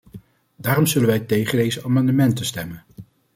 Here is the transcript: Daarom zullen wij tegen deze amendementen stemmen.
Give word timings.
Daarom 0.55 0.85
zullen 0.85 1.07
wij 1.07 1.19
tegen 1.19 1.57
deze 1.57 1.83
amendementen 1.83 2.45
stemmen. 2.45 2.83